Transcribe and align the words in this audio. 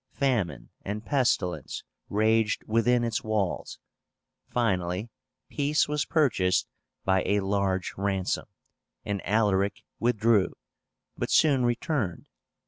Famine 0.13 0.71
and 0.83 1.05
pestilence 1.05 1.83
raged 2.09 2.63
within 2.65 3.03
its 3.03 3.23
walls. 3.23 3.77
Finally 4.49 5.11
peace 5.47 5.87
was 5.87 6.05
purchased 6.05 6.67
by 7.05 7.21
a 7.23 7.41
large 7.41 7.93
ransom, 7.97 8.47
and 9.05 9.21
Alaric 9.23 9.83
withdrew, 9.99 10.57
but 11.15 11.29
soon 11.29 11.63
returned. 11.67 12.25